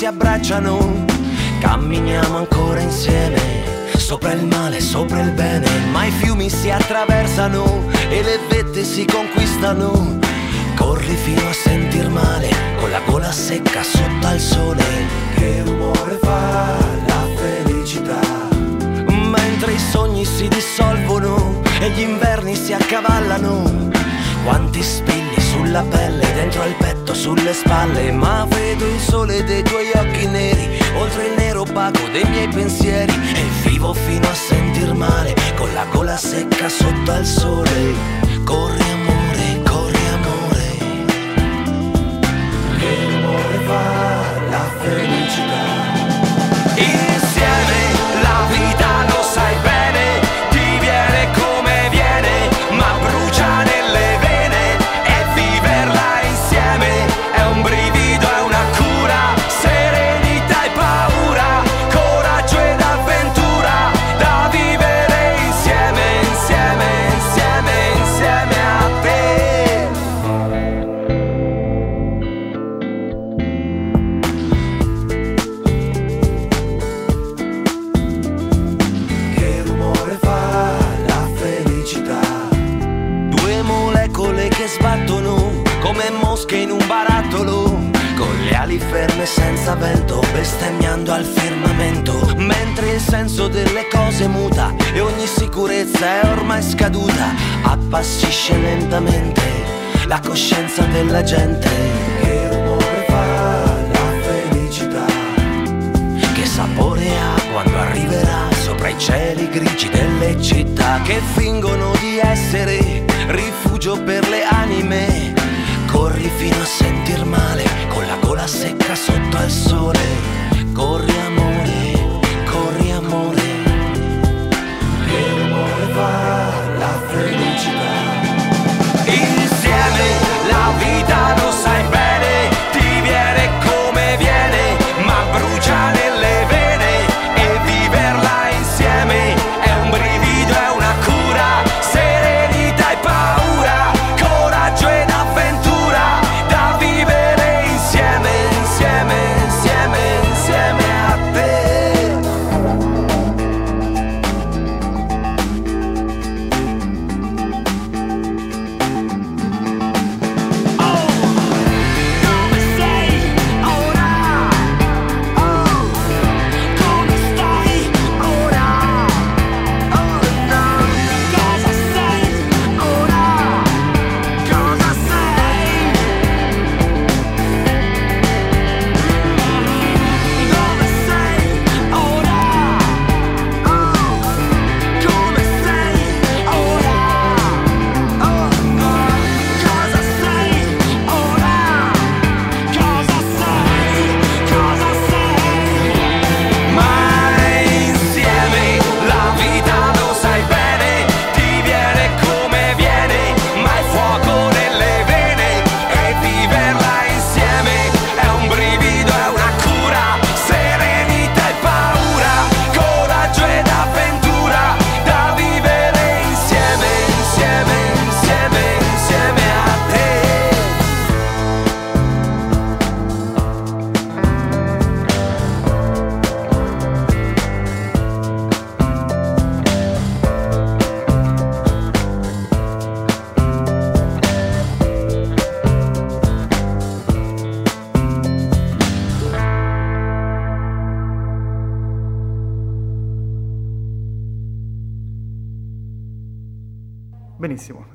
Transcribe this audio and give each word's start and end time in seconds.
si 0.00 0.06
abbracciano. 0.06 1.04
Camminiamo 1.60 2.38
ancora 2.38 2.80
insieme, 2.80 3.38
sopra 3.98 4.32
il 4.32 4.46
male, 4.46 4.80
sopra 4.80 5.20
il 5.20 5.32
bene, 5.32 5.68
ma 5.92 6.06
i 6.06 6.10
fiumi 6.10 6.48
si 6.48 6.70
attraversano 6.70 7.84
e 8.08 8.22
le 8.22 8.38
vette 8.48 8.82
si 8.82 9.04
conquistano. 9.04 10.18
Corri 10.74 11.14
fino 11.16 11.46
a 11.46 11.52
sentir 11.52 12.08
male, 12.08 12.48
con 12.80 12.88
la 12.88 13.00
gola 13.04 13.30
secca 13.30 13.82
sotto 13.82 14.26
al 14.26 14.40
sole. 14.40 14.84
Che 15.34 15.62
rumore 15.66 16.18
fa 16.22 16.78
la 17.06 17.26
felicità? 17.36 18.20
Mentre 19.06 19.72
i 19.72 19.78
sogni 19.78 20.24
si 20.24 20.48
dissolvono 20.48 21.60
e 21.78 21.90
gli 21.90 22.00
inverni 22.00 22.56
si 22.56 22.72
accavallano. 22.72 23.89
Sulle 27.20 27.52
spalle, 27.52 28.10
ma 28.12 28.46
vedo 28.48 28.86
il 28.86 28.98
sole 28.98 29.44
dei 29.44 29.62
tuoi 29.62 29.90
occhi 29.94 30.26
neri, 30.26 30.78
oltre 30.96 31.26
il 31.26 31.34
nero 31.36 31.60
opaco 31.60 32.00
dei 32.10 32.24
miei 32.24 32.48
pensieri, 32.48 33.12
e 33.34 33.42
vivo 33.68 33.92
fino 33.92 34.26
a 34.26 34.32
sentir 34.32 34.94
male, 34.94 35.34
con 35.54 35.70
la 35.74 35.84
gola 35.92 36.16
secca 36.16 36.70
sotto 36.70 37.12
al 37.12 37.26
sole. 37.26 37.92
Corri 38.42 38.82
amore, 38.90 39.62
corri 39.68 40.06
amore. 40.14 40.78
Che 42.78 43.04
rumore 43.04 43.58
fa 43.66 44.40
la 44.48 44.70
felicità? 44.80 45.89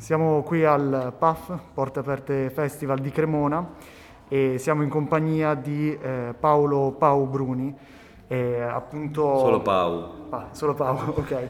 Siamo 0.05 0.43
qui 0.43 0.63
al 0.63 1.15
PAF, 1.17 1.57
Porte 1.73 1.97
Aperte 1.97 2.51
Festival 2.51 2.99
di 2.99 3.09
Cremona 3.09 3.67
e 4.27 4.59
siamo 4.59 4.83
in 4.83 4.89
compagnia 4.89 5.55
di 5.55 5.97
eh, 5.99 6.35
Paolo 6.39 6.91
Pau 6.91 7.27
Bruni. 7.27 7.75
E 8.27 8.61
appunto... 8.61 9.39
Solo 9.39 9.61
Pau. 9.61 10.27
Ah, 10.29 10.49
solo 10.51 10.75
Paolo, 10.75 11.15
ok. 11.17 11.49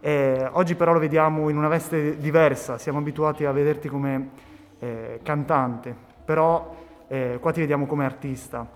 Eh, 0.00 0.48
oggi 0.52 0.74
però 0.74 0.94
lo 0.94 1.00
vediamo 1.00 1.50
in 1.50 1.58
una 1.58 1.68
veste 1.68 2.16
diversa, 2.16 2.78
siamo 2.78 2.96
abituati 2.96 3.44
a 3.44 3.52
vederti 3.52 3.90
come 3.90 4.30
eh, 4.78 5.20
cantante, 5.22 5.94
però 6.24 6.74
eh, 7.08 7.36
qua 7.42 7.52
ti 7.52 7.60
vediamo 7.60 7.84
come 7.84 8.06
artista. 8.06 8.66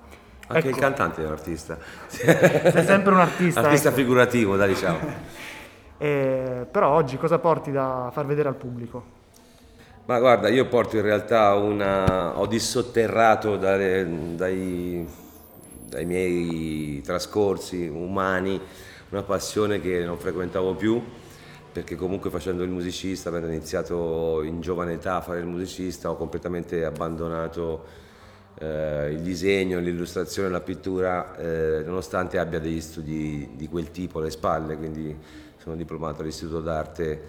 Anche 0.49 0.69
Ecco, 0.69 0.77
il 0.77 0.77
cantante 0.77 1.23
è 1.23 1.25
un 1.25 1.33
artista. 1.33 1.79
Sei 2.07 2.85
sempre 2.85 3.15
un 3.15 3.21
artista. 3.21 3.61
Artista 3.61 3.89
ecco. 3.89 3.97
figurativo, 3.97 4.57
dai 4.57 4.69
diciamo. 4.69 4.99
Eh, 5.99 6.67
però 6.71 6.91
oggi 6.91 7.17
cosa 7.17 7.39
porti 7.39 7.73
da 7.73 8.11
far 8.13 8.27
vedere 8.27 8.49
al 8.49 8.57
pubblico? 8.57 9.15
Ma 10.07 10.19
guarda, 10.21 10.49
io 10.49 10.69
porto 10.69 10.97
in 10.97 11.03
realtà 11.03 11.55
una... 11.55 12.39
ho 12.39 12.47
dissotterrato 12.47 13.57
dalle- 13.57 14.35
dai, 14.37 15.07
dai 15.89 16.05
miei 16.05 17.01
trascorsi 17.05 17.89
umani 17.89 18.61
una 19.09 19.23
passione 19.23 19.81
che 19.81 20.05
non 20.05 20.19
frequentavo 20.19 20.75
più, 20.75 21.03
perché 21.73 21.97
comunque 21.97 22.31
facendo 22.31 22.63
il 22.63 22.71
musicista, 22.71 23.29
avendo 23.29 23.49
iniziato 23.49 24.43
in 24.43 24.61
giovane 24.61 24.95
età 24.95 25.17
a 25.17 25.21
fare 25.21 25.41
il 25.41 25.47
musicista, 25.47 26.11
ho 26.11 26.17
completamente 26.17 26.85
abbandonato 26.85 27.85
eh, 28.59 29.11
il 29.13 29.21
disegno, 29.21 29.79
l'illustrazione, 29.79 30.49
la 30.49 30.61
pittura, 30.61 31.37
eh, 31.37 31.83
nonostante 31.85 32.39
abbia 32.39 32.59
degli 32.59 32.81
studi 32.81 33.51
di 33.55 33.69
quel 33.69 33.91
tipo 33.91 34.19
alle 34.19 34.31
spalle, 34.31 34.77
quindi 34.77 35.17
sono 35.67 35.75
diplomato 35.75 36.23
all'Istituto 36.23 36.61
d'Arte 36.61 37.21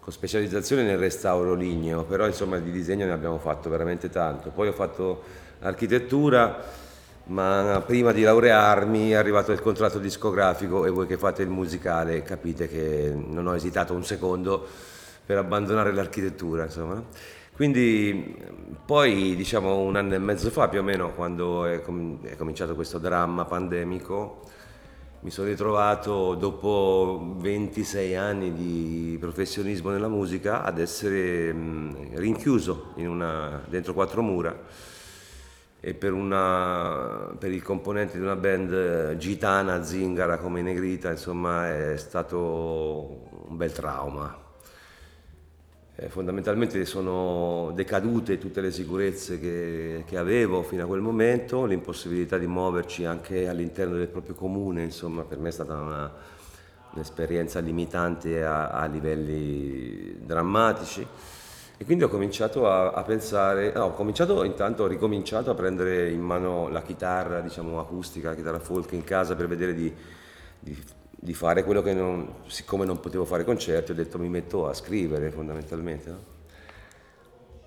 con 0.00 0.12
specializzazione 0.12 0.82
nel 0.82 0.98
restauro 0.98 1.54
ligneo, 1.54 2.04
però 2.04 2.26
insomma 2.26 2.58
di 2.58 2.70
disegno 2.70 3.06
ne 3.06 3.12
abbiamo 3.12 3.38
fatto 3.38 3.70
veramente 3.70 4.10
tanto. 4.10 4.50
Poi 4.50 4.68
ho 4.68 4.72
fatto 4.72 5.22
architettura, 5.60 6.62
ma 7.24 7.82
prima 7.86 8.12
di 8.12 8.20
laurearmi 8.20 9.12
è 9.12 9.14
arrivato 9.14 9.52
il 9.52 9.62
contratto 9.62 9.98
discografico 9.98 10.84
e 10.84 10.90
voi 10.90 11.06
che 11.06 11.16
fate 11.16 11.40
il 11.40 11.48
musicale 11.48 12.22
capite 12.22 12.68
che 12.68 13.14
non 13.14 13.46
ho 13.46 13.54
esitato 13.54 13.94
un 13.94 14.04
secondo 14.04 14.66
per 15.24 15.38
abbandonare 15.38 15.90
l'architettura, 15.94 16.64
insomma. 16.64 17.02
Quindi 17.54 18.36
poi 18.84 19.34
diciamo 19.36 19.78
un 19.78 19.96
anno 19.96 20.14
e 20.14 20.18
mezzo 20.18 20.50
fa 20.50 20.68
più 20.68 20.80
o 20.80 20.82
meno 20.82 21.14
quando 21.14 21.64
è, 21.64 21.80
com- 21.80 22.22
è 22.26 22.36
cominciato 22.36 22.74
questo 22.74 22.98
dramma 22.98 23.46
pandemico 23.46 24.49
mi 25.22 25.30
sono 25.30 25.48
ritrovato 25.48 26.34
dopo 26.34 27.34
26 27.36 28.16
anni 28.16 28.54
di 28.54 29.18
professionismo 29.20 29.90
nella 29.90 30.08
musica 30.08 30.62
ad 30.62 30.78
essere 30.78 31.52
mh, 31.52 32.14
rinchiuso 32.14 32.94
una, 32.96 33.62
dentro 33.68 33.92
quattro 33.92 34.22
mura 34.22 34.58
e 35.78 35.92
per, 35.92 36.14
una, 36.14 37.34
per, 37.38 37.50
il 37.50 37.62
componente 37.62 38.16
di 38.16 38.22
una 38.22 38.36
band 38.36 39.16
gitana, 39.18 39.82
zingara 39.82 40.38
come 40.38 40.62
Negrita, 40.62 41.10
insomma 41.10 41.70
è 41.70 41.96
stato 41.98 43.42
un 43.46 43.56
bel 43.56 43.72
trauma 43.72 44.39
eh, 46.00 46.08
fondamentalmente 46.08 46.82
sono 46.86 47.72
decadute 47.74 48.38
tutte 48.38 48.62
le 48.62 48.72
sicurezze 48.72 49.38
che, 49.38 50.04
che, 50.06 50.16
avevo 50.16 50.62
fino 50.62 50.84
a 50.84 50.86
quel 50.86 51.02
momento, 51.02 51.66
l'impossibilità 51.66 52.38
di 52.38 52.46
muoverci 52.46 53.04
anche 53.04 53.48
all'interno 53.48 53.96
del 53.96 54.08
proprio 54.08 54.34
comune, 54.34 54.82
insomma 54.82 55.24
per 55.24 55.38
me 55.38 55.50
è 55.50 55.52
stata 55.52 55.74
una, 55.74 56.10
un'esperienza 56.94 57.60
limitante 57.60 58.42
a, 58.42 58.68
a, 58.68 58.86
livelli 58.86 60.16
drammatici. 60.24 61.06
E 61.76 61.84
quindi 61.84 62.04
ho 62.04 62.08
cominciato 62.08 62.66
a, 62.66 62.92
a 62.92 63.02
pensare, 63.02 63.72
no, 63.74 63.84
ho 63.84 63.92
cominciato 63.92 64.42
intanto, 64.44 64.84
ho 64.84 64.86
ricominciato 64.86 65.50
a 65.50 65.54
prendere 65.54 66.10
in 66.10 66.22
mano 66.22 66.68
la 66.68 66.80
chitarra, 66.80 67.40
diciamo 67.40 67.78
acustica, 67.78 68.30
la 68.30 68.36
chitarra 68.36 68.58
folk 68.58 68.92
in 68.92 69.04
casa 69.04 69.34
per 69.34 69.48
vedere 69.48 69.74
di, 69.74 69.92
di 70.60 70.76
di 71.22 71.34
fare 71.34 71.64
quello 71.64 71.82
che 71.82 71.92
non, 71.92 72.36
siccome 72.46 72.86
non 72.86 72.98
potevo 72.98 73.26
fare 73.26 73.44
concerti, 73.44 73.90
ho 73.90 73.94
detto 73.94 74.18
mi 74.18 74.30
metto 74.30 74.66
a 74.66 74.72
scrivere 74.72 75.30
fondamentalmente. 75.30 76.10
No? 76.10 76.18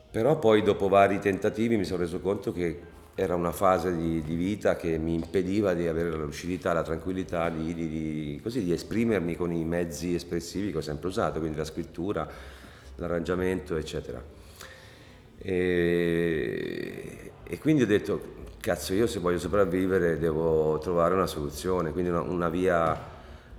Però 0.10 0.40
poi 0.40 0.64
dopo 0.64 0.88
vari 0.88 1.20
tentativi 1.20 1.78
mi 1.78 1.86
sono 1.86 2.02
reso 2.02 2.20
conto 2.20 2.52
che 2.52 2.92
era 3.14 3.36
una 3.36 3.52
fase 3.52 3.96
di, 3.96 4.24
di 4.24 4.36
vita 4.36 4.76
che 4.76 4.98
mi 4.98 5.14
impediva 5.14 5.76
di 5.76 5.88
avere 5.88 6.10
la 6.10 6.24
lucidità, 6.24 6.74
la 6.74 6.82
tranquillità 6.82 7.50
di, 7.50 7.76
di, 7.76 8.40
così, 8.42 8.64
di 8.64 8.74
esprimermi 8.74 9.36
con 9.36 9.54
i 9.54 9.64
mezzi 9.64 10.16
espressivi 10.16 10.72
che 10.72 10.80
ho 10.80 10.82
sempre 10.82 11.10
usato, 11.10 11.38
quindi 11.38 11.58
la 11.58 11.66
scrittura, 11.66 12.28
l'arrangiamento, 12.96 13.76
eccetera. 13.76 14.24
E, 15.38 17.32
e 17.44 17.60
quindi 17.60 17.84
ho 17.84 17.88
detto, 17.88 18.22
cazzo, 18.60 18.96
io 18.96 19.06
se 19.06 19.20
voglio 19.20 19.38
sopravvivere 19.38 20.18
devo 20.18 20.80
trovare 20.80 21.14
una 21.14 21.28
soluzione, 21.28 21.92
quindi 21.92 22.10
una, 22.10 22.22
una 22.22 22.50
via 22.50 23.13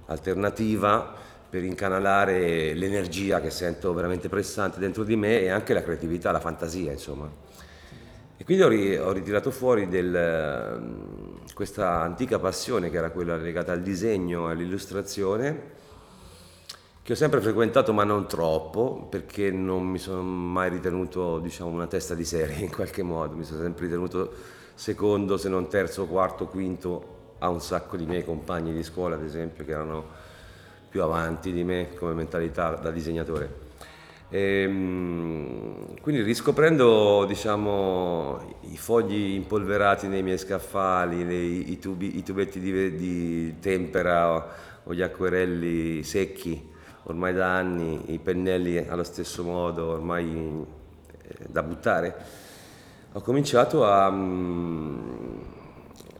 alternativa 0.07 1.15
per 1.49 1.63
incanalare 1.63 2.75
l'energia 2.75 3.41
che 3.41 3.51
sento 3.51 3.93
veramente 3.95 4.29
pressante 4.29 4.81
dentro 4.81 5.05
di 5.05 5.15
me 5.15 5.41
e 5.41 5.51
anche 5.51 5.73
la 5.73 5.83
creatività, 5.83 6.33
la 6.33 6.41
fantasia, 6.41 6.91
insomma. 6.91 7.31
E 8.37 8.43
quindi 8.45 8.65
ho, 8.65 8.69
ri- 8.69 8.97
ho 8.97 9.13
ritirato 9.13 9.53
fuori 9.53 9.89
del, 9.89 10.79
mm, 10.81 11.37
questa 11.55 12.01
antica 12.01 12.41
passione 12.41 12.91
che 12.91 12.97
era 12.97 13.11
quella 13.11 13.37
legata 13.37 13.71
al 13.71 13.83
disegno 13.83 14.49
e 14.49 14.53
all'illustrazione, 14.53 15.73
che 17.01 17.13
ho 17.13 17.17
sempre 17.17 17.41
frequentato 17.41 17.93
ma 17.93 18.03
non 18.03 18.27
troppo, 18.27 19.07
perché 19.09 19.53
non 19.53 19.87
mi 19.87 19.99
sono 19.99 20.23
mai 20.23 20.71
ritenuto 20.71 21.39
diciamo, 21.39 21.71
una 21.71 21.87
testa 21.87 22.15
di 22.15 22.25
serie 22.25 22.57
in 22.65 22.71
qualche 22.73 23.05
modo, 23.05 23.37
mi 23.37 23.45
sono 23.45 23.63
sempre 23.63 23.85
ritenuto 23.85 24.33
secondo, 24.75 25.37
se 25.37 25.49
non 25.49 25.69
terzo, 25.69 26.07
quarto, 26.07 26.47
quinto 26.47 27.23
a 27.45 27.49
un 27.51 27.61
sacco 27.61 27.97
di 27.97 28.07
miei 28.07 28.25
compagni 28.25 28.73
di 28.73 28.83
scuola, 28.83 29.17
ad 29.17 29.23
esempio, 29.23 29.65
che 29.65 29.73
erano 29.73 30.05
più 30.89 31.03
avanti 31.03 31.53
di 31.53 31.63
me 31.63 31.95
come 31.95 32.15
mentalità 32.15 32.71
da 32.77 32.91
disegnatore. 32.91 33.63
E, 34.31 34.63
ehm, 34.63 36.01
quindi 36.01 36.23
riscoprendo 36.23 37.25
diciamo, 37.27 38.59
i 38.63 38.77
fogli 38.79 39.35
impolverati 39.35 40.09
nei 40.09 40.23
miei 40.23 40.39
scaffali, 40.39 41.25
le, 41.25 41.35
i, 41.35 41.79
tubi, 41.79 42.17
i, 42.17 42.23
tubetti 42.23 42.59
di, 42.61 42.97
di 42.97 43.59
tempera 43.61 44.33
o, 44.33 44.45
o, 44.85 44.95
gli 44.95 45.03
acquerelli 45.03 46.03
secchi 46.03 46.73
ormai 47.07 47.35
da 47.35 47.55
anni, 47.55 48.13
i 48.15 48.19
pennelli 48.19 48.79
allo 48.79 49.05
stesso 49.05 49.43
modo 49.43 49.89
ormai 49.89 50.65
eh, 51.23 51.47
da 51.49 51.63
buttare, 51.63 52.17
ho 53.13 53.21
cominciato 53.21 53.85
a... 53.85 54.11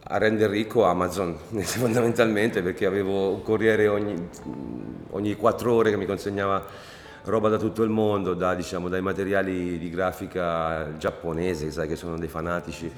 A 0.07 0.19
rendere 0.19 0.53
ricco 0.53 0.85
Amazon 0.85 1.35
fondamentalmente 1.65 2.61
perché 2.61 2.85
avevo 2.85 3.31
un 3.31 3.43
corriere 3.43 3.89
ogni, 3.89 5.37
quattro 5.37 5.73
ore 5.73 5.89
che 5.89 5.97
mi 5.97 6.05
consegnava 6.05 6.63
roba 7.25 7.49
da 7.49 7.57
tutto 7.57 7.83
il 7.83 7.89
mondo, 7.89 8.35
da, 8.35 8.55
diciamo, 8.55 8.91
dai 8.91 9.01
materiali 9.01 9.79
di 9.79 9.89
grafica 9.89 10.95
giapponese, 10.99 11.71
sai 11.71 11.89
che 11.89 11.97
sono 11.97 12.19
dei 12.19 12.29
fanatici, 12.29 12.93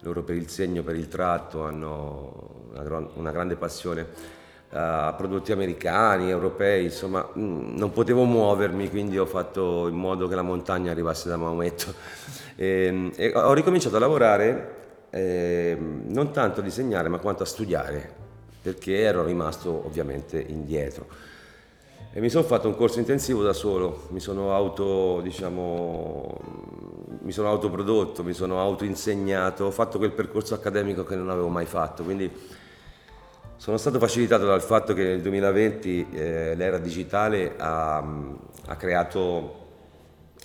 loro 0.00 0.24
per 0.24 0.34
il 0.34 0.48
segno, 0.48 0.82
per 0.82 0.96
il 0.96 1.06
tratto 1.06 1.64
hanno 1.64 2.70
una, 2.74 3.08
una 3.14 3.30
grande 3.30 3.54
passione 3.54 4.40
a 4.70 5.14
prodotti 5.16 5.52
americani, 5.52 6.28
europei, 6.30 6.84
insomma 6.84 7.24
mm, 7.38 7.76
non 7.76 7.92
potevo 7.92 8.24
muovermi, 8.24 8.90
quindi 8.90 9.16
ho 9.16 9.26
fatto 9.26 9.86
in 9.86 9.94
modo 9.94 10.26
che 10.26 10.34
la 10.34 10.42
montagna 10.42 10.90
arrivasse 10.90 11.28
da 11.28 11.36
Maometto. 11.36 11.94
E, 12.54 13.10
e 13.16 13.32
ho 13.34 13.54
ricominciato 13.54 13.96
a 13.96 13.98
lavorare 13.98 14.81
eh, 15.14 15.76
non 15.78 16.32
tanto 16.32 16.60
a 16.60 16.62
disegnare 16.62 17.08
ma 17.08 17.18
quanto 17.18 17.42
a 17.42 17.46
studiare, 17.46 18.10
perché 18.62 19.00
ero 19.00 19.22
rimasto 19.24 19.84
ovviamente 19.84 20.40
indietro. 20.40 21.06
E 22.14 22.20
mi 22.20 22.30
sono 22.30 22.44
fatto 22.44 22.66
un 22.68 22.76
corso 22.76 22.98
intensivo 22.98 23.42
da 23.42 23.52
solo, 23.52 24.06
mi 24.10 24.20
sono 24.20 24.54
auto, 24.54 25.20
diciamo, 25.20 26.38
mi 27.20 27.32
sono 27.32 27.48
autoprodotto, 27.48 28.22
mi 28.22 28.32
sono 28.32 28.58
autoinsegnato, 28.60 29.64
ho 29.64 29.70
fatto 29.70 29.98
quel 29.98 30.12
percorso 30.12 30.54
accademico 30.54 31.04
che 31.04 31.14
non 31.14 31.28
avevo 31.30 31.48
mai 31.48 31.66
fatto, 31.66 32.04
quindi 32.04 32.30
sono 33.56 33.76
stato 33.76 33.98
facilitato 33.98 34.44
dal 34.44 34.62
fatto 34.62 34.92
che 34.94 35.04
nel 35.04 35.20
2020 35.20 36.08
eh, 36.10 36.54
l'era 36.54 36.78
digitale 36.78 37.54
ha, 37.56 37.98
ha 37.98 38.76
creato 38.76 39.60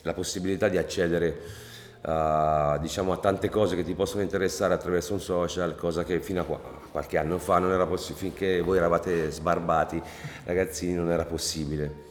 la 0.04 0.14
possibilità 0.14 0.68
di 0.68 0.78
accedere 0.78 1.66
uh, 2.08 2.80
diciamo 2.80 3.12
a 3.12 3.18
tante 3.18 3.50
cose 3.50 3.76
che 3.76 3.84
ti 3.84 3.94
possono 3.94 4.22
interessare 4.22 4.74
attraverso 4.74 5.14
un 5.14 5.20
social, 5.20 5.76
cosa 5.76 6.04
che 6.04 6.22
fino 6.22 6.42
a 6.42 6.44
qua, 6.46 6.60
qualche 6.92 7.18
anno 7.18 7.38
fa 7.38 7.60
non 7.60 7.72
era 7.72 7.86
possibile, 7.86 8.30
finché 8.30 8.62
voi 8.62 8.78
eravate 8.78 9.30
sbarbati 9.30 10.02
ragazzini 10.46 10.94
non 10.94 11.12
era 11.12 11.26
possibile. 11.26 12.06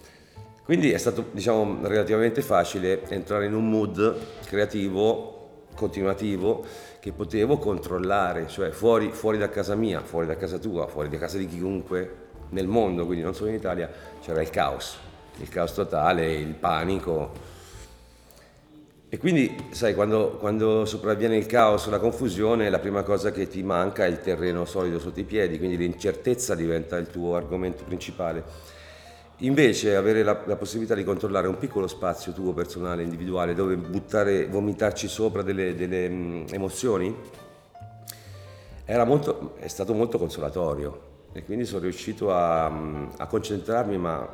Quindi 0.65 0.91
è 0.91 0.99
stato 0.99 1.27
diciamo 1.31 1.79
relativamente 1.87 2.43
facile 2.43 3.09
entrare 3.09 3.47
in 3.47 3.55
un 3.55 3.71
mood 3.71 4.17
creativo, 4.47 5.65
continuativo, 5.75 6.65
che 6.99 7.13
potevo 7.13 7.59
controllare, 7.59 8.49
cioè 8.49 8.71
fuori, 8.71 9.13
fuori 9.13 9.39
da 9.39 9.49
casa 9.49 9.77
mia, 9.77 10.01
fuori 10.01 10.27
da 10.27 10.37
casa 10.37 10.59
tua, 10.59 10.89
fuori 10.89 11.09
da 11.09 11.19
casa 11.19 11.39
di 11.39 11.47
chiunque 11.47 12.25
nel 12.51 12.67
mondo, 12.67 13.07
quindi 13.07 13.23
non 13.23 13.35
solo 13.35 13.51
in 13.51 13.57
Italia, 13.57 13.89
c'era 14.21 14.41
il 14.41 14.51
caos, 14.51 14.97
il 15.37 15.49
caos 15.49 15.73
totale, 15.73 16.33
il 16.35 16.55
panico, 16.55 17.55
e 19.17 19.19
quindi, 19.19 19.57
sai, 19.71 19.95
quando, 19.95 20.33
quando, 20.33 20.85
sopravviene 20.85 21.39
il 21.39 21.47
caos, 21.47 21.89
la 21.89 21.99
confusione, 21.99 22.69
la 22.69 22.79
prima 22.79 23.03
cosa 23.03 23.31
che 23.31 23.49
ti 23.49 23.63
manca 23.63 24.05
è 24.05 24.09
il 24.09 24.21
terreno 24.21 24.67
solido 24.67 24.99
sotto 24.99 25.21
i 25.21 25.25
piedi, 25.25 25.57
quindi 25.57 25.79
l'incertezza 25.79 26.55
diventa 26.55 26.99
il 26.99 27.07
tuo 27.07 27.35
argomento 27.35 27.83
principale. 27.85 28.45
Invece 29.39 29.97
avere 29.97 30.23
la, 30.23 30.43
la 30.45 30.57
possibilità 30.57 30.95
di 30.95 31.03
controllare 31.03 31.49
un 31.49 31.57
piccolo 31.57 31.87
spazio 31.87 32.33
tuo 32.33 32.53
personale, 32.53 33.05
individuale, 33.05 33.55
dove 33.55 33.79
buttare, 33.79 34.49
vomitarci 34.49 35.09
sopra 35.09 35.41
delle, 35.41 35.75
delle 35.75 36.11
mh, 36.11 36.47
emozioni, 36.51 37.17
molto, 39.07 39.55
è 39.57 39.69
stato 39.69 39.95
molto 39.95 40.19
consolatorio 40.19 41.01
e 41.33 41.43
quindi 41.43 41.65
sono 41.65 41.81
riuscito 41.81 42.35
a, 42.35 42.67
a 42.67 43.27
concentrarmi, 43.27 43.97
ma 43.97 44.29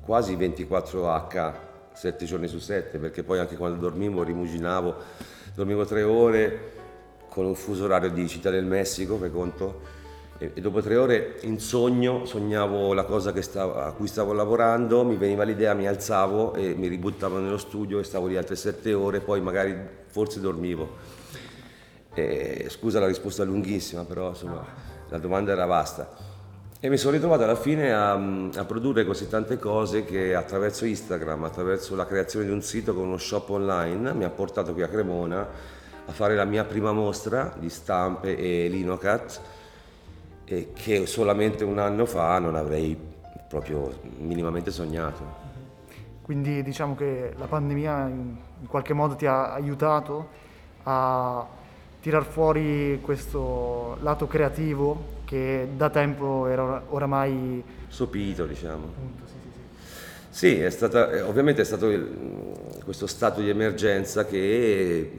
quasi 0.00 0.36
24H 0.36 1.68
7 1.92 2.24
giorni 2.24 2.48
su 2.48 2.58
7, 2.58 2.98
perché 2.98 3.22
poi 3.22 3.38
anche 3.38 3.56
quando 3.56 3.78
dormivo 3.78 4.22
rimuginavo, 4.22 4.94
dormivo 5.54 5.84
tre 5.84 6.02
ore 6.02 6.72
con 7.28 7.44
un 7.44 7.54
fuso 7.54 7.84
orario 7.84 8.10
di 8.10 8.26
Città 8.28 8.50
del 8.50 8.64
Messico, 8.64 9.16
per 9.16 9.30
conto, 9.30 9.98
e, 10.38 10.52
e 10.54 10.60
dopo 10.60 10.80
tre 10.80 10.96
ore 10.96 11.36
in 11.42 11.60
sogno 11.60 12.24
sognavo 12.24 12.94
la 12.94 13.04
cosa 13.04 13.32
stavo, 13.42 13.74
a 13.74 13.92
cui 13.92 14.08
stavo 14.08 14.32
lavorando, 14.32 15.04
mi 15.04 15.16
veniva 15.16 15.44
l'idea, 15.44 15.74
mi 15.74 15.86
alzavo 15.86 16.54
e 16.54 16.74
mi 16.74 16.88
ributtavo 16.88 17.38
nello 17.38 17.58
studio 17.58 17.98
e 17.98 18.04
stavo 18.04 18.26
lì 18.26 18.36
altre 18.36 18.56
sette 18.56 18.94
ore, 18.94 19.20
poi 19.20 19.40
magari 19.40 19.76
forse 20.06 20.40
dormivo. 20.40 20.96
E, 22.14 22.66
scusa 22.70 22.98
la 22.98 23.06
risposta 23.06 23.44
lunghissima, 23.44 24.04
però 24.04 24.30
insomma 24.30 24.64
la 25.08 25.18
domanda 25.18 25.52
era 25.52 25.66
vasta. 25.66 26.29
E 26.82 26.88
mi 26.88 26.96
sono 26.96 27.12
ritrovato 27.12 27.42
alla 27.42 27.56
fine 27.56 27.92
a, 27.92 28.12
a, 28.14 28.64
produrre 28.64 29.04
così 29.04 29.28
tante 29.28 29.58
cose 29.58 30.06
che 30.06 30.34
attraverso 30.34 30.86
Instagram, 30.86 31.44
attraverso 31.44 31.94
la 31.94 32.06
creazione 32.06 32.46
di 32.46 32.52
un 32.52 32.62
sito 32.62 32.94
con 32.94 33.06
uno 33.06 33.18
shop 33.18 33.50
online, 33.50 34.14
mi 34.14 34.24
ha 34.24 34.30
portato 34.30 34.72
qui 34.72 34.80
a 34.82 34.88
Cremona 34.88 35.46
a 36.06 36.10
fare 36.10 36.34
la 36.34 36.46
mia 36.46 36.64
prima 36.64 36.90
mostra 36.92 37.52
di 37.58 37.68
stampe 37.68 38.34
e 38.34 38.68
linocat 38.68 39.40
che 40.72 41.04
solamente 41.04 41.64
un 41.64 41.78
anno 41.78 42.06
fa 42.06 42.38
non 42.38 42.56
avrei 42.56 42.96
proprio 43.46 44.00
minimamente 44.16 44.70
sognato. 44.70 45.22
Quindi 46.22 46.62
diciamo 46.62 46.94
che 46.94 47.34
la 47.36 47.46
pandemia 47.46 48.06
in 48.08 48.66
qualche 48.66 48.94
modo 48.94 49.16
ti 49.16 49.26
ha 49.26 49.52
aiutato 49.52 50.28
a 50.84 51.46
tirar 52.00 52.24
fuori 52.24 53.00
questo 53.02 53.98
lato 54.00 54.26
creativo 54.26 55.18
che 55.30 55.68
da 55.76 55.90
tempo 55.90 56.48
era 56.48 56.82
oramai 56.88 57.62
sopito, 57.86 58.46
diciamo. 58.46 58.84
Appunto, 58.84 59.22
sì, 59.26 59.34
sì, 59.40 59.50
sì. 59.52 60.54
sì 60.54 60.60
è 60.60 60.70
stata, 60.70 61.08
eh, 61.12 61.20
ovviamente 61.20 61.62
è 61.62 61.64
stato 61.64 61.88
il, 61.88 62.04
questo 62.82 63.06
stato 63.06 63.40
di 63.40 63.48
emergenza 63.48 64.26
che 64.26 65.18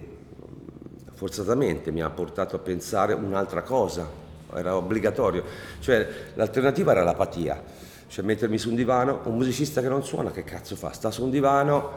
forzatamente 1.14 1.92
mi 1.92 2.02
ha 2.02 2.10
portato 2.10 2.58
a 2.58 2.60
pensare 2.60 3.14
un'altra 3.14 3.62
cosa, 3.62 4.06
era 4.54 4.76
obbligatorio, 4.76 5.46
cioè 5.80 6.06
l'alternativa 6.34 6.92
era 6.92 7.04
l'apatia 7.04 7.80
cioè 8.08 8.26
mettermi 8.26 8.58
su 8.58 8.68
un 8.68 8.76
divano, 8.76 9.22
un 9.24 9.38
musicista 9.38 9.80
che 9.80 9.88
non 9.88 10.04
suona, 10.04 10.32
che 10.32 10.44
cazzo 10.44 10.76
fa? 10.76 10.92
Sta 10.92 11.12
su 11.12 11.24
un 11.24 11.30
divano, 11.30 11.92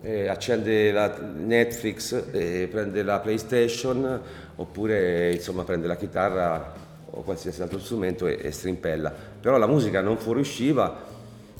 eh, 0.00 0.26
accende 0.26 0.90
la 0.90 1.14
Netflix, 1.18 2.28
eh, 2.32 2.66
prende 2.70 3.02
la 3.02 3.18
PlayStation 3.18 4.22
oppure 4.54 5.30
insomma 5.34 5.64
prende 5.64 5.86
la 5.86 5.96
chitarra 5.96 6.81
o 7.14 7.22
qualsiasi 7.22 7.62
altro 7.62 7.78
strumento 7.78 8.26
e, 8.26 8.38
e 8.40 8.50
strimpella. 8.50 9.10
Però 9.40 9.56
la 9.56 9.66
musica 9.66 10.00
non 10.00 10.18
fuoriusciva 10.18 11.10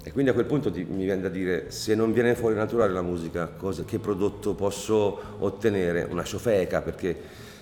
e 0.04 0.10
quindi 0.10 0.30
a 0.30 0.34
quel 0.34 0.46
punto 0.46 0.70
ti, 0.70 0.84
mi 0.84 1.04
viene 1.04 1.22
da 1.22 1.28
dire 1.28 1.70
se 1.70 1.94
non 1.94 2.12
viene 2.12 2.34
fuori 2.34 2.56
naturale 2.56 2.92
la 2.92 3.02
musica, 3.02 3.46
cosa, 3.46 3.84
che 3.84 3.98
prodotto 3.98 4.54
posso 4.54 5.20
ottenere? 5.38 6.06
Una 6.10 6.24
ciofeca, 6.24 6.82
perché 6.82 7.16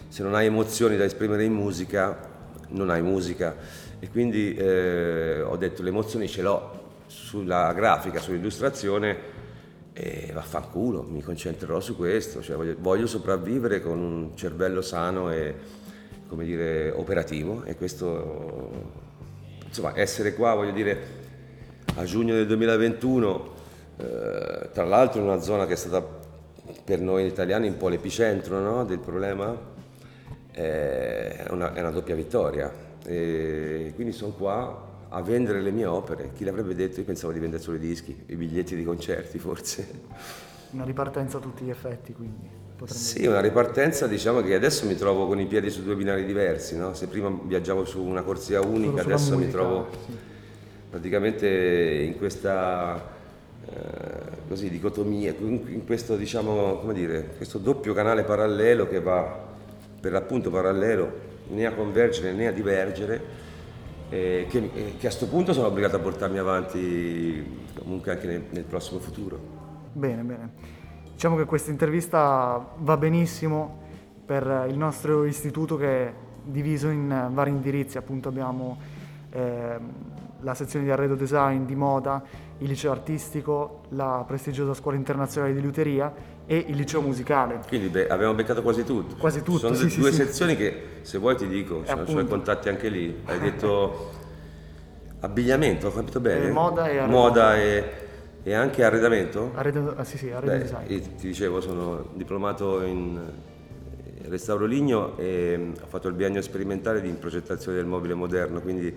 se 0.09 0.23
non 0.23 0.35
hai 0.35 0.47
emozioni 0.47 0.97
da 0.97 1.05
esprimere 1.05 1.45
in 1.45 1.53
musica, 1.53 2.29
non 2.69 2.89
hai 2.91 3.03
musica 3.03 3.57
e 3.99 4.09
quindi 4.09 4.55
eh, 4.55 5.43
ho 5.43 5.57
detto 5.57 5.83
le 5.83 5.91
emozioni 5.91 6.27
ce 6.27 6.41
l'ho 6.41 6.79
sulla 7.07 7.73
grafica, 7.75 8.21
sull'illustrazione 8.21 9.39
e 9.93 10.31
vaffanculo, 10.33 11.03
mi 11.03 11.21
concentrerò 11.21 11.81
su 11.81 11.97
questo, 11.97 12.41
cioè 12.41 12.57
voglio, 12.57 12.77
voglio, 12.79 13.07
sopravvivere 13.07 13.83
con 13.83 13.99
un 13.99 14.37
cervello 14.37 14.81
sano 14.81 15.31
e 15.31 15.55
come 16.31 16.45
dire 16.45 16.91
operativo 16.91 17.65
e 17.65 17.75
questo 17.75 18.71
insomma 19.67 19.93
essere 19.97 20.33
qua 20.33 20.55
voglio 20.55 20.71
dire 20.71 21.19
a 21.97 22.05
giugno 22.05 22.35
del 22.35 22.47
2021 22.47 23.55
eh, 23.97 24.69
tra 24.73 24.85
l'altro 24.85 25.21
in 25.21 25.27
una 25.27 25.41
zona 25.41 25.67
che 25.67 25.73
è 25.73 25.77
stata 25.77 26.01
per 26.85 27.01
noi 27.01 27.27
italiani 27.27 27.67
un 27.67 27.77
po' 27.77 27.89
l'epicentro 27.89 28.61
no, 28.61 28.85
del 28.85 29.01
problema 29.01 29.59
è, 30.53 31.47
una, 31.51 31.75
è 31.75 31.81
una 31.81 31.91
doppia 31.91 32.15
vittoria 32.15 32.73
e 33.05 33.91
quindi 33.97 34.13
sono 34.13 34.31
qua 34.33 34.89
a 35.09 35.23
vendere 35.23 35.61
le 35.61 35.73
mie 35.73 35.87
opere. 35.87 36.31
Chi 36.35 36.45
l'avrebbe 36.45 36.75
detto? 36.77 37.01
Io 37.01 37.07
pensavo 37.07 37.33
di 37.33 37.41
vendere 37.41 37.61
solo 37.61 37.77
i 37.77 37.81
dischi, 37.81 38.17
i 38.27 38.37
biglietti 38.37 38.77
di 38.77 38.85
concerti 38.85 39.39
forse. 39.41 39.89
Una 40.73 40.85
ripartenza 40.85 41.39
a 41.39 41.41
tutti 41.41 41.65
gli 41.65 41.71
effetti 41.71 42.13
quindi. 42.13 42.59
Sì, 42.87 43.27
una 43.27 43.41
ripartenza 43.41 44.07
diciamo 44.07 44.41
che 44.41 44.55
adesso 44.55 44.87
mi 44.87 44.97
trovo 44.97 45.27
con 45.27 45.39
i 45.39 45.45
piedi 45.45 45.69
su 45.69 45.83
due 45.83 45.95
binari 45.95 46.25
diversi, 46.25 46.79
no? 46.79 46.95
se 46.95 47.09
prima 47.09 47.31
viaggiavo 47.43 47.85
su 47.85 48.03
una 48.03 48.23
corsia 48.23 48.63
unica, 48.63 49.03
adesso 49.03 49.35
musica, 49.35 49.45
mi 49.45 49.51
trovo 49.51 49.89
sì. 50.07 50.17
praticamente 50.89 51.47
in 51.47 52.17
questa 52.17 53.19
eh, 53.67 54.39
così, 54.49 54.71
dicotomia, 54.71 55.35
in 55.39 55.85
questo, 55.85 56.17
diciamo, 56.17 56.83
dire, 56.93 57.35
questo 57.37 57.59
doppio 57.59 57.93
canale 57.93 58.25
parallelo 58.25 58.89
che 58.89 59.01
va 59.01 59.49
per 60.01 60.13
l'appunto 60.13 60.51
parallelo 60.51 61.29
né 61.49 61.67
a 61.67 61.73
convergere 61.73 62.33
né 62.33 62.47
a 62.47 62.53
divergere, 62.53 63.23
eh, 64.09 64.47
che, 64.49 64.71
che, 64.73 64.97
a 64.97 64.99
questo 64.99 65.27
punto 65.27 65.53
sono 65.53 65.67
obbligato 65.67 65.97
a 65.97 65.99
portarmi 66.01 66.39
avanti 66.39 67.69
comunque 67.79 68.13
anche 68.13 68.27
nel, 68.27 68.43
nel 68.51 68.65
prossimo 68.65 68.99
futuro. 68.99 69.60
Bene, 69.93 70.23
bene. 70.23 70.51
Diciamo 71.13 71.37
che 71.37 71.45
questa 71.45 71.71
intervista 71.71 72.75
va 72.79 72.97
benissimo 72.97 73.79
per 74.25 74.67
il 74.69 74.79
nostro 74.79 75.25
istituto 75.25 75.77
che 75.77 76.07
è 76.07 76.13
diviso 76.45 76.89
in 76.89 77.31
vari 77.33 77.51
indirizzi, 77.51 77.99
appunto 77.99 78.29
abbiamo 78.29 78.79
eh, 79.31 79.79
la 80.41 80.55
sezione 80.55 80.85
di 80.85 80.91
arredo 80.91 81.15
design, 81.15 81.65
di 81.65 81.75
moda, 81.75 82.23
il 82.59 82.69
liceo 82.69 82.91
artistico, 82.91 83.83
la 83.91 84.25
prestigiosa 84.27 84.75
scuola 84.75 84.97
internazionale 84.97 85.53
di 85.53 85.61
luteria 85.61 86.13
e 86.47 86.65
il 86.69 86.77
liceo 86.77 87.01
musicale. 87.01 87.61
Quindi 87.67 87.89
beh, 87.89 88.09
abbiamo 88.09 88.35
beccato 88.35 88.63
quasi 88.63 88.85
tutto. 88.85 89.17
Quasi 89.17 89.43
tutto. 89.43 89.75
Sono 89.75 89.75
sì, 89.75 89.99
due 89.99 90.11
sì, 90.11 90.17
sezioni 90.17 90.53
sì. 90.53 90.59
che 90.59 90.83
se 91.03 91.19
vuoi 91.19 91.37
ti 91.37 91.47
dico, 91.47 91.83
sono 91.85 92.21
i 92.21 92.27
contatti 92.27 92.69
anche 92.69 92.89
lì. 92.89 93.23
Hai 93.25 93.39
detto 93.39 94.11
abbigliamento, 95.21 95.89
ho 95.89 95.93
capito 95.93 96.21
bene? 96.21 96.47
Eh, 96.47 96.51
moda 96.51 96.89
e 96.89 96.99
arredo. 96.99 97.13
Moda 97.13 97.57
e, 97.57 98.09
e 98.43 98.55
anche 98.55 98.85
arredamento? 98.85 99.53
Arredo, 99.55 99.95
ah, 99.97 100.05
sì, 100.05 100.17
sì, 100.17 100.31
arredo 100.31 100.53
beh, 100.53 100.59
design. 100.59 101.17
Ti 101.17 101.27
dicevo, 101.27 101.61
sono 101.61 102.11
diplomato 102.15 102.83
in 102.83 103.21
restauro 104.29 104.65
ligno 104.65 105.17
e 105.19 105.73
ho 105.81 105.87
fatto 105.87 106.09
il 106.09 106.15
biennio 106.15 106.41
sperimentale 106.41 107.01
di 107.01 107.11
progettazione 107.11 107.77
del 107.77 107.87
mobile 107.87 108.15
moderno, 108.15 108.61
quindi 108.61 108.95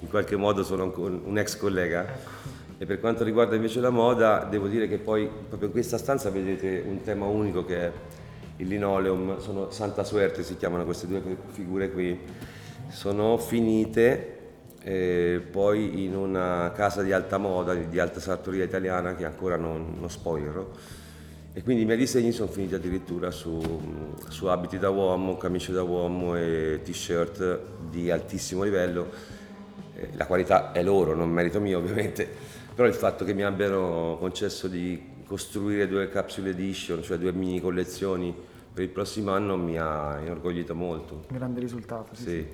in 0.00 0.08
qualche 0.08 0.36
modo 0.36 0.62
sono 0.64 0.92
un 0.96 1.38
ex 1.38 1.56
collega. 1.56 2.02
Ecco. 2.02 2.62
E 2.76 2.86
per 2.86 2.98
quanto 2.98 3.22
riguarda 3.22 3.54
invece 3.54 3.80
la 3.80 3.90
moda, 3.90 4.46
devo 4.50 4.66
dire 4.66 4.88
che 4.88 4.98
poi 4.98 5.28
proprio 5.48 5.68
in 5.68 5.72
questa 5.72 5.96
stanza 5.96 6.30
vedete 6.30 6.82
un 6.86 7.00
tema 7.02 7.26
unico 7.26 7.64
che 7.64 7.78
è 7.78 7.92
il 8.56 8.68
linoleum, 8.68 9.38
sono 9.38 9.70
Santa 9.70 10.04
Suerte 10.04 10.42
si 10.42 10.56
chiamano 10.56 10.84
queste 10.84 11.06
due 11.06 11.22
figure 11.48 11.90
qui, 11.90 12.18
sono 12.88 13.38
finite 13.38 14.33
eh, 14.84 15.42
poi 15.50 16.04
in 16.04 16.14
una 16.14 16.70
casa 16.74 17.02
di 17.02 17.12
alta 17.12 17.38
moda, 17.38 17.74
di 17.74 17.98
alta 17.98 18.20
sartoria 18.20 18.64
italiana 18.64 19.14
che 19.14 19.24
ancora 19.24 19.56
non, 19.56 19.96
non 19.98 20.10
spoilerò 20.10 20.68
e 21.52 21.62
quindi 21.62 21.82
i 21.82 21.86
miei 21.86 21.98
disegni 21.98 22.32
sono 22.32 22.50
finiti 22.50 22.74
addirittura 22.74 23.30
su, 23.30 23.60
su 24.28 24.46
abiti 24.46 24.78
da 24.78 24.90
uomo, 24.90 25.36
camicie 25.36 25.72
da 25.72 25.82
uomo 25.82 26.36
e 26.36 26.80
t-shirt 26.84 27.60
di 27.90 28.10
altissimo 28.10 28.64
livello. 28.64 29.08
La 30.14 30.26
qualità 30.26 30.72
è 30.72 30.82
loro, 30.82 31.14
non 31.14 31.30
merito 31.30 31.60
mio 31.60 31.78
ovviamente 31.84 32.54
però 32.74 32.88
il 32.88 32.94
fatto 32.94 33.24
che 33.24 33.34
mi 33.34 33.44
abbiano 33.44 34.16
concesso 34.18 34.66
di 34.66 35.12
costruire 35.26 35.86
due 35.86 36.08
capsule 36.08 36.50
edition, 36.50 37.02
cioè 37.02 37.18
due 37.18 37.32
mini 37.32 37.60
collezioni 37.60 38.34
per 38.74 38.82
il 38.82 38.90
prossimo 38.90 39.30
anno 39.30 39.56
mi 39.56 39.78
ha 39.78 40.18
inorgoglito 40.20 40.74
molto. 40.74 41.24
Grande 41.30 41.60
risultato, 41.60 42.14
sì, 42.16 42.22
sì. 42.22 42.28
sì. 42.28 42.46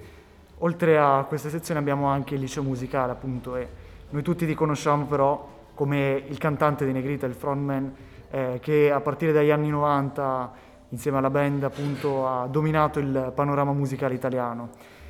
Oltre 0.63 0.99
a 0.99 1.25
questa 1.27 1.49
sezione 1.49 1.81
abbiamo 1.81 2.07
anche 2.07 2.35
il 2.35 2.41
liceo 2.41 2.63
musicale 2.63 3.13
appunto 3.13 3.57
e 3.57 3.67
noi 4.11 4.23
tutti 4.23 4.47
ti 4.47 4.55
conosciamo 4.55 5.07
però 5.07 5.59
come 5.73 6.23
il 6.29 6.37
cantante 6.37 6.85
di 6.85 6.93
Negrita, 6.93 7.25
il 7.25 7.33
frontman 7.33 7.95
eh, 8.31 8.59
che 8.61 8.93
a 8.93 9.01
partire 9.01 9.33
dagli 9.33 9.51
anni 9.51 9.71
90 9.71 10.53
insieme 10.91 11.17
alla 11.17 11.31
band 11.31 11.63
appunto 11.63 12.29
ha 12.29 12.47
dominato 12.47 12.99
il 12.99 13.33
panorama 13.35 13.73
musicale 13.73 14.13
italiano. 14.15 14.69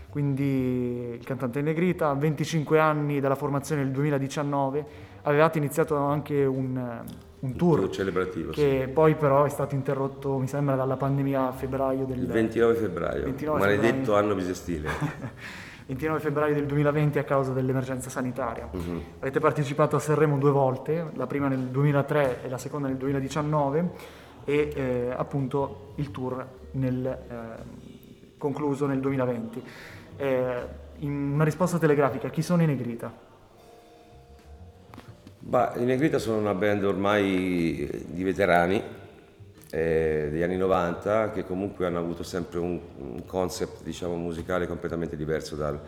Quindi 0.08 1.16
il 1.18 1.24
cantante 1.24 1.60
Negrita, 1.62 2.12
25 2.14 2.78
anni 2.78 3.18
dalla 3.18 3.34
formazione 3.34 3.82
nel 3.82 3.90
2019, 3.90 4.86
avevate 5.22 5.58
iniziato 5.58 5.96
anche 5.96 6.44
un, 6.44 7.02
un 7.40 7.56
tour, 7.56 7.80
tour 7.80 7.90
celebrativo, 7.90 8.52
che 8.52 8.84
sì. 8.86 8.92
poi 8.92 9.14
però 9.14 9.44
è 9.44 9.48
stato 9.48 9.74
interrotto, 9.74 10.38
mi 10.38 10.46
sembra, 10.46 10.76
dalla 10.76 10.96
pandemia 10.96 11.48
a 11.48 11.52
febbraio 11.52 12.04
del... 12.04 12.18
Il 12.18 12.26
29 12.26 12.74
febbraio, 12.74 13.24
29 13.24 13.58
maledetto 13.58 13.96
febbraio. 13.96 14.16
anno 14.16 14.34
bisestile. 14.34 14.88
29 15.86 16.20
febbraio 16.20 16.54
del 16.54 16.66
2020 16.66 17.18
a 17.18 17.24
causa 17.24 17.52
dell'emergenza 17.52 18.10
sanitaria. 18.10 18.68
Uh-huh. 18.70 19.02
Avete 19.18 19.40
partecipato 19.40 19.96
a 19.96 19.98
Sanremo 19.98 20.38
due 20.38 20.52
volte, 20.52 21.10
la 21.14 21.26
prima 21.26 21.48
nel 21.48 21.66
2003 21.66 22.44
e 22.44 22.48
la 22.48 22.58
seconda 22.58 22.86
nel 22.86 22.96
2019 22.96 23.90
e 24.44 24.72
eh, 24.74 25.14
appunto 25.16 25.92
il 25.96 26.10
tour 26.12 26.46
nel, 26.72 27.06
eh, 27.06 28.36
concluso 28.38 28.86
nel 28.86 29.00
2020 29.00 29.62
eh, 30.20 30.68
in 30.98 31.32
una 31.32 31.44
risposta 31.44 31.78
telegrafica, 31.78 32.28
chi 32.28 32.42
sono 32.42 32.62
i 32.62 32.66
Negrita? 32.66 33.28
Bah, 35.42 35.72
I 35.76 35.84
Negrita 35.84 36.18
sono 36.18 36.36
una 36.36 36.52
band 36.52 36.84
ormai 36.84 37.88
di 38.08 38.22
veterani 38.22 38.80
eh, 39.70 40.28
degli 40.30 40.42
anni 40.42 40.58
90 40.58 41.30
che 41.30 41.46
comunque 41.46 41.86
hanno 41.86 41.98
avuto 41.98 42.22
sempre 42.22 42.58
un, 42.58 42.78
un 42.98 43.24
concept 43.24 43.82
diciamo, 43.82 44.16
musicale 44.16 44.66
completamente 44.66 45.16
diverso 45.16 45.56
dal, 45.56 45.80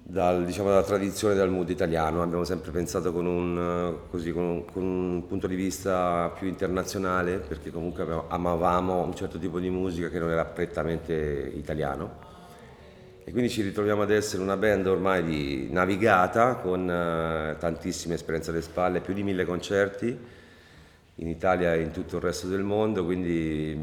dal, 0.00 0.44
diciamo, 0.44 0.68
dalla 0.68 0.84
tradizione 0.84 1.34
del 1.34 1.50
mood 1.50 1.70
italiano, 1.70 2.22
abbiamo 2.22 2.44
sempre 2.44 2.70
pensato 2.70 3.12
con 3.12 3.26
un, 3.26 3.96
così, 4.08 4.30
con, 4.30 4.44
un, 4.44 4.64
con 4.64 4.82
un, 4.84 5.26
punto 5.26 5.48
di 5.48 5.56
vista 5.56 6.32
più 6.38 6.46
internazionale, 6.46 7.38
perché 7.38 7.72
comunque 7.72 8.06
amavamo 8.28 9.02
un 9.02 9.14
certo 9.16 9.38
tipo 9.38 9.58
di 9.58 9.70
musica 9.70 10.08
che 10.08 10.20
non 10.20 10.30
era 10.30 10.44
prettamente 10.44 11.50
italiano. 11.56 12.33
E 13.26 13.30
quindi 13.30 13.48
ci 13.48 13.62
ritroviamo 13.62 14.02
ad 14.02 14.10
essere 14.10 14.42
una 14.42 14.58
band 14.58 14.86
ormai 14.86 15.68
navigata, 15.70 16.56
con 16.56 16.82
uh, 16.82 17.58
tantissime 17.58 18.16
esperienze 18.16 18.50
alle 18.50 18.60
spalle, 18.60 19.00
più 19.00 19.14
di 19.14 19.22
mille 19.22 19.46
concerti 19.46 20.18
in 21.14 21.28
Italia 21.28 21.72
e 21.72 21.80
in 21.80 21.90
tutto 21.90 22.16
il 22.16 22.22
resto 22.22 22.48
del 22.48 22.62
mondo, 22.62 23.02
quindi 23.02 23.74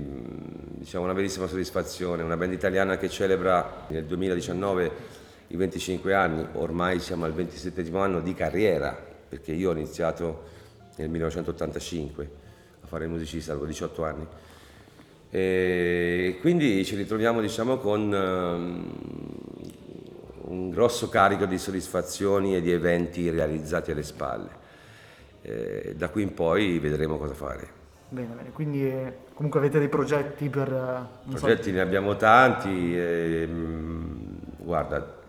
diciamo 0.78 1.06
una 1.06 1.16
bellissima 1.16 1.48
soddisfazione, 1.48 2.22
una 2.22 2.38
band 2.38 2.54
italiana 2.54 2.98
che 2.98 3.10
celebra 3.10 3.86
nel 3.88 4.06
2019 4.06 4.92
i 5.48 5.56
25 5.56 6.14
anni, 6.14 6.46
ormai 6.54 7.00
siamo 7.00 7.26
al 7.26 7.34
27 7.34 7.90
anno 7.94 8.20
di 8.20 8.36
carriera, 8.36 8.96
perché 9.28 9.54
io 9.54 9.72
ho 9.72 9.74
iniziato 9.74 10.44
nel 10.98 11.10
1985 11.10 12.30
a 12.82 12.86
fare 12.86 13.06
il 13.06 13.10
musicista, 13.10 13.54
avevo 13.54 13.66
18 13.66 14.04
anni. 14.04 14.28
E 15.34 16.38
quindi 16.42 16.84
ci 16.84 16.98
ritroviamo 16.98 17.40
diciamo, 17.40 17.78
con 17.78 18.12
um, 18.12 18.96
un 20.50 20.70
grosso 20.70 21.08
carico 21.08 21.46
di 21.46 21.58
soddisfazioni 21.58 22.56
e 22.56 22.62
di 22.62 22.72
eventi 22.72 23.30
realizzati 23.30 23.92
alle 23.92 24.04
spalle. 24.04 24.50
E 25.42 25.96
da 25.96 26.10
qui 26.10 26.24
in 26.24 26.34
poi 26.34 26.78
vedremo 26.80 27.18
cosa 27.18 27.34
fare. 27.34 27.80
Bene, 28.10 28.36
bene. 28.36 28.52
quindi 28.52 28.86
eh, 28.86 29.14
comunque 29.34 29.62
avete 29.62 29.80
dei 29.80 29.88
progetti 29.88 30.50
per... 30.50 30.70
Uh, 30.70 31.30
progetti 31.30 31.70
so... 31.70 31.76
ne 31.76 31.80
abbiamo 31.80 32.18
tanti, 32.18 32.94
e, 32.94 33.48
um, 33.50 34.38
guarda, 34.58 35.20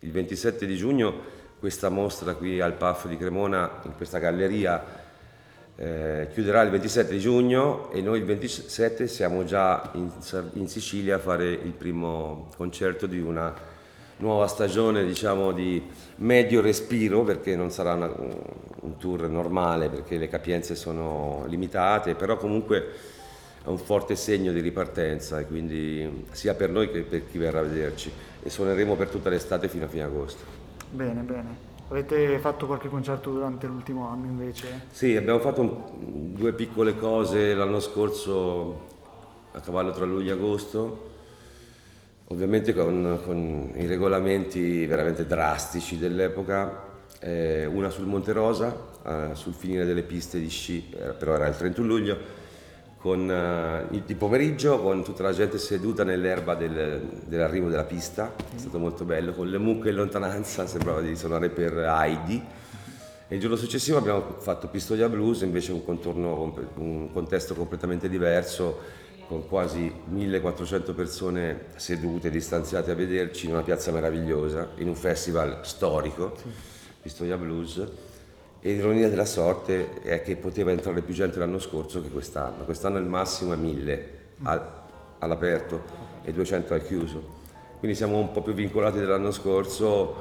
il 0.00 0.10
27 0.10 0.66
di 0.66 0.74
giugno 0.74 1.30
questa 1.60 1.90
mostra 1.90 2.34
qui 2.34 2.60
al 2.60 2.72
PAF 2.72 3.06
di 3.06 3.16
Cremona, 3.16 3.82
in 3.84 3.94
questa 3.96 4.18
galleria, 4.18 5.01
eh, 5.76 6.28
chiuderà 6.32 6.62
il 6.62 6.70
27 6.70 7.12
di 7.12 7.18
giugno 7.18 7.90
e 7.92 8.00
noi 8.00 8.18
il 8.18 8.24
27 8.24 9.08
siamo 9.08 9.44
già 9.44 9.90
in, 9.94 10.10
in, 10.54 10.68
Sicilia 10.68 11.16
a 11.16 11.18
fare 11.18 11.50
il 11.50 11.72
primo 11.72 12.50
concerto 12.56 13.06
di 13.06 13.20
una 13.20 13.54
nuova 14.18 14.46
stagione 14.46 15.04
diciamo 15.04 15.52
di 15.52 15.82
medio 16.16 16.60
respiro 16.60 17.22
perché 17.22 17.56
non 17.56 17.70
sarà 17.70 17.94
una, 17.94 18.12
un 18.82 18.96
tour 18.98 19.28
normale 19.28 19.88
perché 19.88 20.18
le 20.18 20.28
capienze 20.28 20.74
sono 20.74 21.44
limitate, 21.48 22.14
però 22.14 22.36
comunque 22.36 22.86
è 23.64 23.68
un 23.68 23.78
forte 23.78 24.14
segno 24.16 24.52
di 24.52 24.60
ripartenza 24.60 25.40
e 25.40 25.46
quindi 25.46 26.26
sia 26.32 26.54
per 26.54 26.70
noi 26.70 26.90
che 26.90 27.02
per 27.02 27.26
chi 27.28 27.38
verrà 27.38 27.60
a 27.60 27.62
vederci 27.62 28.12
e 28.42 28.50
suoneremo 28.50 28.94
per 28.96 29.08
tutta 29.08 29.30
l'estate 29.30 29.68
fino 29.68 29.84
a 29.84 29.88
fine 29.88 30.02
agosto. 30.02 30.44
Bene, 30.90 31.22
bene. 31.22 31.71
Avete 31.92 32.38
fatto 32.38 32.64
qualche 32.64 32.88
concerto 32.88 33.30
durante 33.30 33.66
l'ultimo 33.66 34.08
anno 34.08 34.24
invece? 34.24 34.86
Sì, 34.90 35.14
abbiamo 35.14 35.40
fatto 35.40 35.60
un, 35.60 36.32
due 36.32 36.54
piccole 36.54 36.96
cose 36.96 37.52
l'anno 37.52 37.80
scorso 37.80 38.86
a 39.52 39.60
cavallo 39.60 39.90
tra 39.90 40.06
luglio 40.06 40.30
e 40.30 40.32
agosto, 40.32 41.10
ovviamente 42.28 42.72
con, 42.72 43.20
con 43.26 43.72
i 43.74 43.84
regolamenti 43.84 44.86
veramente 44.86 45.26
drastici 45.26 45.98
dell'epoca, 45.98 46.82
eh, 47.20 47.66
una 47.66 47.90
sul 47.90 48.06
Monte 48.06 48.32
Rosa, 48.32 48.74
eh, 49.04 49.34
sul 49.34 49.52
finire 49.52 49.84
delle 49.84 50.02
piste 50.02 50.40
di 50.40 50.48
sci, 50.48 50.88
eh, 50.94 51.10
però 51.10 51.34
era 51.34 51.46
il 51.46 51.56
31 51.58 51.86
luglio, 51.86 52.16
con, 53.02 53.88
uh, 53.90 54.00
di 54.06 54.14
pomeriggio 54.14 54.80
con 54.80 55.02
tutta 55.02 55.24
la 55.24 55.32
gente 55.32 55.58
seduta 55.58 56.04
nell'erba 56.04 56.54
del, 56.54 57.02
dell'arrivo 57.26 57.68
della 57.68 57.82
pista, 57.82 58.32
è 58.36 58.58
stato 58.58 58.78
molto 58.78 59.04
bello, 59.04 59.32
con 59.32 59.48
le 59.48 59.58
mucche 59.58 59.88
in 59.88 59.96
lontananza, 59.96 60.66
sembrava 60.68 61.00
di 61.00 61.16
suonare 61.16 61.48
per 61.48 61.76
Heidi. 61.76 62.40
E 63.26 63.34
il 63.34 63.40
giorno 63.40 63.56
successivo 63.56 63.98
abbiamo 63.98 64.36
fatto 64.38 64.68
Pistoia 64.68 65.08
Blues, 65.08 65.40
invece 65.40 65.72
un, 65.72 65.84
contorno, 65.84 66.54
un 66.76 67.10
contesto 67.12 67.54
completamente 67.54 68.08
diverso, 68.08 68.78
con 69.26 69.48
quasi 69.48 69.92
1400 70.04 70.94
persone 70.94 71.64
sedute, 71.74 72.30
distanziate 72.30 72.92
a 72.92 72.94
vederci 72.94 73.46
in 73.46 73.52
una 73.52 73.62
piazza 73.62 73.90
meravigliosa, 73.90 74.68
in 74.76 74.86
un 74.86 74.94
festival 74.94 75.58
storico, 75.62 76.36
Pistoia 77.02 77.36
Blues 77.36 77.84
e 78.64 78.74
l'ironia 78.74 79.08
della 79.08 79.24
sorte 79.24 80.00
è 80.02 80.22
che 80.22 80.36
poteva 80.36 80.70
entrare 80.70 81.02
più 81.02 81.12
gente 81.12 81.36
l'anno 81.40 81.58
scorso 81.58 82.00
che 82.00 82.08
quest'anno. 82.10 82.62
Quest'anno 82.64 82.98
il 82.98 83.06
massimo 83.06 83.52
è 83.52 83.56
1000 83.56 84.18
all'aperto 85.18 85.82
e 86.22 86.32
200 86.32 86.72
al 86.72 86.84
chiuso. 86.84 87.40
Quindi 87.80 87.96
siamo 87.96 88.18
un 88.18 88.30
po' 88.30 88.40
più 88.40 88.52
vincolati 88.52 89.00
dell'anno 89.00 89.32
scorso, 89.32 90.14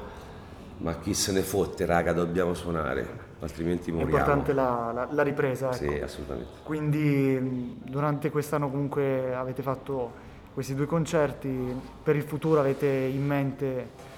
ma 0.77 0.97
chi 0.97 1.13
se 1.13 1.31
ne 1.33 1.41
fotte, 1.41 1.85
raga, 1.85 2.13
dobbiamo 2.13 2.55
suonare, 2.55 3.07
altrimenti 3.41 3.91
moriamo. 3.91 4.15
È 4.15 4.19
importante 4.19 4.53
la, 4.53 4.91
la, 4.91 5.07
la 5.11 5.21
ripresa. 5.21 5.67
Ecco. 5.67 5.75
Sì, 5.75 5.99
assolutamente. 6.01 6.49
Quindi 6.63 7.77
durante 7.83 8.31
quest'anno 8.31 8.71
comunque 8.71 9.35
avete 9.35 9.61
fatto 9.61 10.29
questi 10.51 10.73
due 10.73 10.87
concerti, 10.87 11.79
per 12.01 12.15
il 12.15 12.23
futuro 12.23 12.59
avete 12.59 12.87
in 12.87 13.23
mente. 13.23 14.09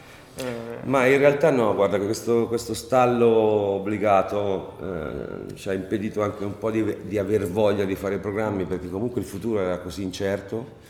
Ma 0.86 1.06
in 1.06 1.17
realtà 1.19 1.52
no, 1.52 1.76
guarda, 1.76 2.00
questo, 2.00 2.48
questo 2.48 2.74
stallo 2.74 3.28
obbligato 3.28 4.78
eh, 4.82 5.56
ci 5.56 5.69
ha 5.69 5.74
impedito 5.74 6.24
anche 6.24 6.43
un 6.43 6.58
po' 6.58 6.72
di, 6.72 6.84
di, 7.04 7.17
aver 7.19 7.48
voglia 7.48 7.86
di 7.86 7.96
fare 7.96 8.17
programmi 8.17 8.65
perché 8.65 8.89
comunque 8.89 9.22
il 9.22 9.28
futuro 9.28 9.60
era 9.60 9.78
così 9.78 10.02
incerto 10.02 10.82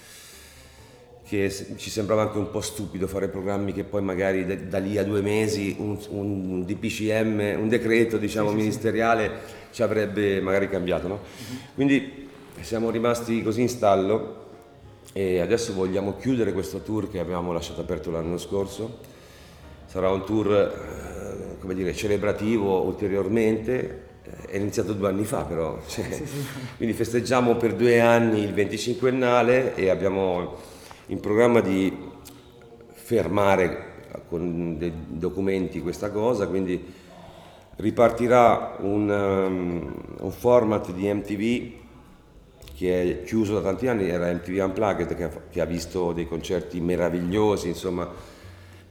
che 1.27 1.51
ci 1.75 1.89
sembrava 1.89 2.23
anche 2.23 2.38
un 2.38 2.49
po' 2.51 2.62
stupido 2.62 3.08
fare 3.08 3.27
programmi 3.27 3.73
che 3.73 3.84
poi 3.84 4.01
magari 4.01 4.45
da, 4.45 4.56
da 4.56 4.77
lì 4.77 4.97
a 4.97 5.03
due 5.03 5.21
mesi 5.21 5.75
un, 5.77 5.97
un 6.10 6.65
DPCM, 6.65 7.60
un 7.60 7.67
decreto 7.67 8.17
diciamo, 8.17 8.49
sì, 8.49 8.56
ministeriale 8.56 9.32
sì. 9.45 9.53
ci 9.71 9.84
avrebbe 9.84 10.39
magari 10.39 10.69
cambiato. 10.69 11.08
No? 11.08 11.13
Uh-huh. 11.15 11.58
Quindi 11.75 12.29
siamo 12.62 12.89
rimasti 12.89 13.43
così 13.43 13.62
in 13.62 13.69
stallo 13.69 14.41
e 15.12 15.39
adesso 15.39 15.73
vogliamo 15.73 16.15
chiudere 16.17 16.53
questo 16.53 16.79
tour 16.79 17.12
che 17.12 17.19
abbiamo 17.19 17.51
lasciato 17.51 17.82
aperto 17.82 18.10
l'anno 18.10 18.38
scorso 18.38 19.12
sarà 19.93 20.10
un 20.10 20.25
tour 20.25 20.51
eh, 20.51 21.60
come 21.60 21.75
dire, 21.75 21.93
celebrativo 21.93 22.82
ulteriormente, 22.82 24.06
eh, 24.23 24.53
è 24.53 24.58
iniziato 24.58 24.93
due 24.93 25.10
anni 25.10 25.23
fa 25.23 25.43
però, 25.43 25.77
cioè, 25.86 26.06
sì, 26.10 26.25
sì. 26.25 26.43
quindi 26.77 26.95
festeggiamo 26.95 27.58
per 27.58 27.75
due 27.75 28.01
anni 28.01 28.41
il 28.41 28.56
25ennale 28.56 29.75
e 29.75 29.91
abbiamo 29.91 30.56
in 31.08 31.19
programma 31.19 31.60
di 31.60 31.95
fermare 32.89 33.91
con 34.29 34.79
dei 34.79 34.91
documenti 35.10 35.79
questa 35.79 36.10
cosa, 36.10 36.47
quindi 36.47 36.84
ripartirà 37.75 38.77
un, 38.79 39.08
um, 39.08 39.93
un 40.21 40.32
format 40.32 40.91
di 40.91 41.13
MTV 41.13 41.71
che 42.75 43.21
è 43.21 43.23
chiuso 43.25 43.53
da 43.53 43.62
tanti 43.62 43.86
anni, 43.86 44.10
era 44.10 44.34
MTV 44.34 44.60
Unplugged 44.65 45.15
che 45.15 45.23
ha, 45.23 45.29
che 45.51 45.62
ha 45.62 45.65
visto 45.65 46.13
dei 46.13 46.27
concerti 46.27 46.82
meravigliosi, 46.82 47.67
insomma 47.67 48.32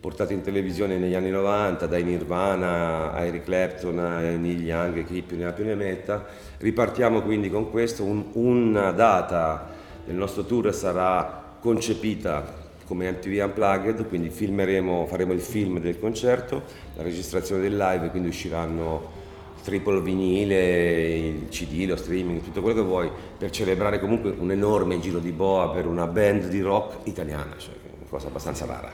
portati 0.03 0.33
in 0.33 0.43
televisione 0.43 0.99
negli 0.99 1.15
anni 1.15 1.31
90, 1.31 1.87
dai 1.87 2.03
Nirvana 2.03 3.13
a 3.13 3.25
Eric 3.25 3.45
Clapton, 3.45 3.95
Neil 4.41 4.61
Young, 4.61 5.05
chi 5.07 5.23
più 5.23 5.37
ne 5.37 5.45
ha 5.45 5.53
più 5.53 5.65
ne 5.65 5.77
metta. 5.77 6.27
Ripartiamo 6.59 7.23
quindi 7.23 7.49
con 7.49 7.71
questo, 7.71 8.03
Un, 8.03 8.25
una 8.33 8.91
data 8.91 9.71
del 10.05 10.17
nostro 10.17 10.45
tour 10.45 10.75
sarà 10.75 11.55
concepita 11.61 12.61
come 12.85 13.13
MTV 13.13 13.45
Unplugged, 13.45 14.09
quindi 14.09 14.29
faremo 14.29 15.33
il 15.33 15.41
film 15.41 15.79
del 15.79 16.01
concerto, 16.01 16.63
la 16.97 17.05
registrazione 17.05 17.63
del 17.63 17.77
live, 17.77 18.11
quindi 18.11 18.27
usciranno 18.27 19.21
triple 19.63 20.01
vinile, 20.01 21.17
il 21.17 21.49
CD, 21.49 21.87
lo 21.87 21.95
streaming, 21.95 22.43
tutto 22.43 22.61
quello 22.61 22.83
che 22.83 22.87
vuoi, 22.89 23.09
per 23.39 23.51
celebrare 23.51 24.01
comunque 24.01 24.35
un 24.37 24.51
enorme 24.51 24.99
giro 24.99 25.21
di 25.21 25.31
boa 25.31 25.71
per 25.71 25.87
una 25.87 26.09
band 26.09 26.49
di 26.49 26.61
rock 26.61 27.07
italiana, 27.07 27.55
cioè 27.57 27.75
una 27.85 28.09
cosa 28.09 28.27
abbastanza 28.27 28.67
rara. 28.67 28.93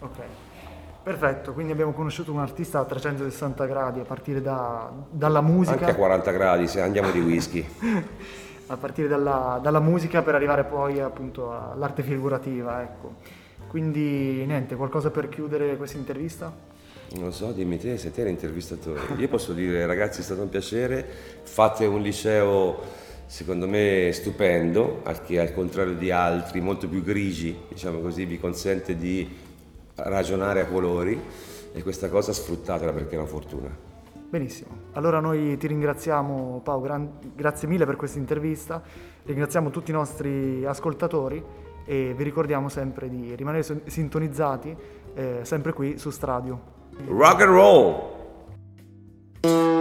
Ok, 0.00 0.18
perfetto, 1.02 1.52
quindi 1.52 1.72
abbiamo 1.72 1.92
conosciuto 1.92 2.32
un 2.32 2.38
artista 2.40 2.80
a 2.80 2.84
360 2.84 3.66
gradi 3.66 4.00
a 4.00 4.04
partire 4.04 4.40
da, 4.40 4.90
dalla 5.10 5.40
musica. 5.40 5.80
Anche 5.80 5.90
a 5.90 5.94
40 5.96 6.30
gradi 6.30 6.66
se 6.66 6.80
andiamo 6.80 7.10
di 7.10 7.20
whisky. 7.20 7.66
a 8.66 8.76
partire 8.76 9.08
dalla, 9.08 9.58
dalla, 9.62 9.80
musica 9.80 10.22
per 10.22 10.34
arrivare 10.34 10.64
poi 10.64 11.00
appunto 11.00 11.52
all'arte 11.52 12.02
figurativa, 12.02 12.82
ecco. 12.82 13.16
Quindi 13.68 14.44
niente, 14.46 14.76
qualcosa 14.76 15.10
per 15.10 15.28
chiudere 15.28 15.76
questa 15.76 15.98
intervista? 15.98 16.52
Non 17.14 17.24
lo 17.24 17.30
so, 17.30 17.52
dimmi 17.52 17.78
te, 17.78 17.98
se 17.98 18.10
te 18.10 18.22
eri 18.22 18.30
intervistatore. 18.30 19.00
Io 19.16 19.28
posso 19.28 19.52
dire 19.52 19.84
ragazzi 19.86 20.20
è 20.20 20.22
stato 20.22 20.42
un 20.42 20.48
piacere, 20.48 21.06
fate 21.42 21.84
un 21.84 22.00
liceo 22.00 23.00
secondo 23.26 23.66
me 23.66 24.10
stupendo, 24.12 25.02
che 25.26 25.40
al 25.40 25.54
contrario 25.54 25.94
di 25.94 26.10
altri 26.10 26.60
molto 26.60 26.88
più 26.88 27.02
grigi, 27.02 27.58
diciamo 27.68 28.00
così, 28.00 28.26
vi 28.26 28.38
consente 28.38 28.96
di 28.96 29.26
ragionare 29.96 30.60
a 30.60 30.66
colori 30.66 31.20
e 31.72 31.82
questa 31.82 32.08
cosa 32.08 32.32
sfruttatela 32.32 32.92
perché 32.92 33.14
è 33.14 33.18
una 33.18 33.26
fortuna. 33.26 33.90
Benissimo, 34.28 34.70
allora 34.92 35.20
noi 35.20 35.56
ti 35.58 35.66
ringraziamo 35.66 36.60
Pau, 36.64 36.80
gran- 36.80 37.18
grazie 37.34 37.68
mille 37.68 37.84
per 37.84 37.96
questa 37.96 38.18
intervista, 38.18 38.82
ringraziamo 39.24 39.70
tutti 39.70 39.90
i 39.90 39.94
nostri 39.94 40.64
ascoltatori 40.64 41.42
e 41.84 42.14
vi 42.16 42.24
ricordiamo 42.24 42.68
sempre 42.68 43.10
di 43.10 43.34
rimanere 43.34 43.82
sintonizzati 43.84 44.76
eh, 45.14 45.40
sempre 45.42 45.72
qui 45.72 45.98
su 45.98 46.10
Stradio. 46.10 46.80
Rock 47.06 47.42
and 47.42 47.50
roll! 47.50 49.80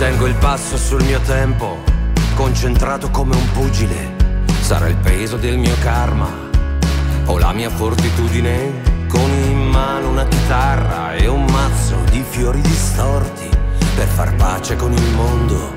Tengo 0.00 0.26
il 0.26 0.34
passo 0.36 0.78
sul 0.78 1.04
mio 1.04 1.20
tempo, 1.20 1.82
concentrato 2.34 3.10
come 3.10 3.36
un 3.36 3.52
pugile. 3.52 4.16
Sarà 4.62 4.88
il 4.88 4.96
peso 4.96 5.36
del 5.36 5.58
mio 5.58 5.74
karma 5.82 6.26
o 7.26 7.36
la 7.36 7.52
mia 7.52 7.68
fortitudine 7.68 8.80
con 9.08 9.30
in 9.30 9.58
mano 9.58 10.08
una 10.08 10.26
chitarra 10.26 11.12
e 11.12 11.26
un 11.26 11.44
mazzo 11.44 11.96
di 12.10 12.24
fiori 12.26 12.62
distorti 12.62 13.46
per 13.94 14.06
far 14.08 14.34
pace 14.36 14.74
con 14.74 14.90
il 14.90 15.14
mondo 15.14 15.76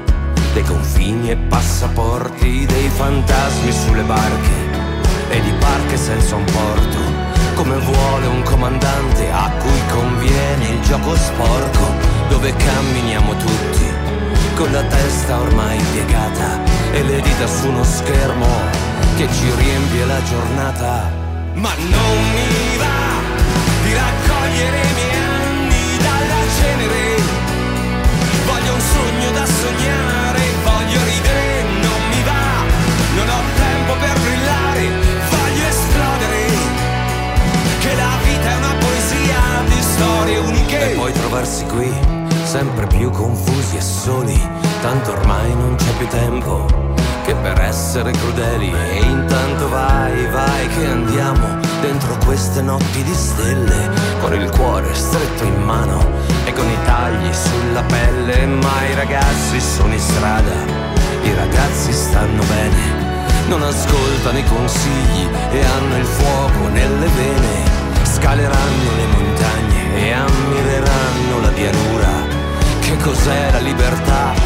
dei 0.53 0.63
confini 0.63 1.31
e 1.31 1.35
passaporti 1.35 2.65
dei 2.65 2.87
fantasmi 2.87 3.73
sulle 3.73 4.03
barche 4.03 5.31
e 5.31 5.41
di 5.41 5.51
barche 5.59 5.97
senza 5.97 6.37
un 6.37 6.45
porto 6.45 6.97
come 7.55 7.77
vuole 7.77 8.27
un 8.27 8.41
comandante 8.43 9.29
a 9.29 9.51
cui 9.59 9.81
conviene 9.91 10.69
il 10.69 10.79
gioco 10.79 11.13
sporco 11.13 11.91
dove 12.29 12.55
camminiamo 12.55 13.35
tutti 13.35 13.92
con 14.55 14.71
la 14.71 14.83
testa 14.83 15.39
ormai 15.39 15.79
piegata 15.91 16.59
e 16.91 17.03
le 17.03 17.21
dita 17.21 17.47
su 17.47 17.67
uno 17.67 17.83
schermo 17.83 18.47
che 19.15 19.27
ci 19.31 19.51
riempie 19.55 20.05
la 20.05 20.21
giornata 20.23 21.11
ma 21.53 21.69
non 21.77 22.17
mi 22.33 22.77
va 22.77 23.23
di 23.83 23.93
raccogliere 23.93 24.77
i 24.81 24.93
miei 24.93 25.15
anni 25.15 25.97
dalla 25.97 26.41
cenere. 26.57 27.21
Voglio 28.45 28.73
un 28.73 28.79
sogno 28.79 29.31
da 29.31 29.45
sognare, 29.45 30.41
voglio 30.63 31.03
ridere, 31.03 31.63
non 31.81 32.01
mi 32.09 32.23
va, 32.23 32.47
non 33.15 33.29
ho 33.29 33.41
tempo 33.55 33.93
per 33.99 34.19
brillare, 34.19 34.83
voglio 35.29 35.65
esplodere. 35.67 36.45
Che 37.79 37.95
la 37.95 38.17
vita 38.23 38.49
è 38.49 38.55
una 38.55 38.75
poesia 38.79 39.41
di 39.67 39.81
storie 39.81 40.37
uniche. 40.37 40.91
E 40.91 40.95
poi 40.95 41.11
trovarsi 41.11 41.65
qui, 41.65 41.93
sempre 42.53 42.85
più 42.85 43.09
confusi 43.09 43.77
e 43.77 43.81
soli, 43.81 44.39
tanto 44.83 45.13
ormai 45.13 45.55
non 45.55 45.75
c'è 45.75 45.91
più 45.97 46.07
tempo 46.07 46.67
che 47.25 47.33
per 47.33 47.59
essere 47.59 48.11
crudeli 48.11 48.71
e 48.71 49.01
intanto 49.01 49.67
vai, 49.69 50.27
vai 50.27 50.67
che 50.67 50.85
andiamo 50.85 51.59
dentro 51.81 52.15
queste 52.23 52.61
notti 52.61 53.01
di 53.01 53.13
stelle 53.15 53.89
con 54.21 54.35
il 54.35 54.47
cuore 54.51 54.93
stretto 54.93 55.43
in 55.45 55.63
mano 55.63 55.97
e 56.45 56.53
con 56.53 56.69
i 56.69 56.77
tagli 56.85 57.33
sulla 57.33 57.81
pelle, 57.81 58.45
ma 58.45 58.85
i 58.87 58.93
ragazzi 58.93 59.59
sono 59.59 59.91
in 59.91 59.99
strada, 59.99 60.53
i 61.23 61.33
ragazzi 61.33 61.91
stanno 61.91 62.43
bene, 62.43 63.47
non 63.47 63.63
ascoltano 63.63 64.37
i 64.37 64.43
consigli 64.43 65.27
e 65.53 65.65
hanno 65.65 65.97
il 65.97 66.05
fuoco 66.05 66.67
nelle 66.67 67.07
vene, 67.07 67.63
scaleranno 68.03 68.91
le 68.95 69.05
montagne 69.07 70.05
e 70.05 70.11
ammireranno 70.11 71.39
la 71.41 71.49
pianura. 71.49 72.32
Che 72.93 72.99
cos'è 72.99 73.49
la 73.51 73.57
libertà? 73.57 74.42